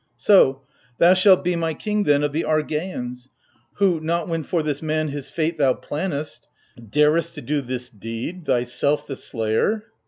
So— 0.17 0.63
thou 0.97 1.13
shalt 1.13 1.43
be 1.43 1.55
my 1.55 1.75
king 1.75 2.05
then 2.05 2.23
of 2.23 2.31
the 2.31 2.43
Argeians— 2.43 3.29
Who, 3.75 3.99
not 3.99 4.27
when 4.27 4.41
for 4.43 4.63
this 4.63 4.81
man 4.81 5.09
his 5.09 5.29
fate 5.29 5.59
thou 5.59 5.75
plannedst, 5.75 6.47
Daredst 6.79 7.35
to 7.35 7.41
do 7.43 7.61
this 7.61 7.87
deed— 7.91 8.45
thyself 8.47 9.05
the 9.05 9.15
slayer 9.15 9.91